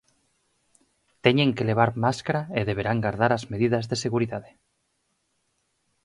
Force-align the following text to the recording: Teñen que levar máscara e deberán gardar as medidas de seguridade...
Teñen 1.25 1.49
que 1.55 1.67
levar 1.69 1.89
máscara 2.05 2.41
e 2.59 2.61
deberán 2.69 3.03
gardar 3.05 3.31
as 3.33 3.47
medidas 3.51 3.85
de 3.91 3.95
seguridade... 4.05 4.49